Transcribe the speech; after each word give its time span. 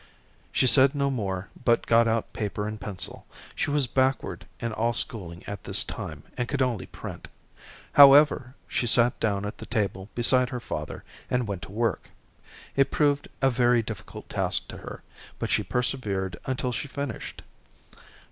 She 0.51 0.65
said 0.65 0.95
no 0.95 1.11
more 1.11 1.49
but 1.63 1.85
got 1.85 2.07
out 2.07 2.33
paper 2.33 2.67
and 2.67 2.81
pencil. 2.81 3.27
She 3.53 3.69
was 3.69 3.85
backward 3.85 4.47
in 4.59 4.73
all 4.73 4.93
schooling 4.93 5.43
at 5.45 5.65
this 5.65 5.83
time, 5.83 6.23
and 6.35 6.47
could 6.47 6.63
only 6.63 6.87
print. 6.87 7.27
However, 7.93 8.55
she 8.67 8.87
sat 8.87 9.19
down 9.19 9.45
at 9.45 9.59
the 9.59 9.67
table 9.67 10.09
beside 10.15 10.49
her 10.49 10.59
father 10.59 11.03
and 11.29 11.47
went 11.47 11.61
to 11.61 11.71
work. 11.71 12.09
It 12.75 12.89
proved 12.89 13.27
a 13.43 13.51
very 13.51 13.83
difficult 13.83 14.27
task 14.27 14.67
to 14.69 14.77
her, 14.77 15.03
but 15.37 15.51
she 15.51 15.61
persevered 15.61 16.35
until 16.47 16.71
she 16.71 16.87
finished. 16.87 17.43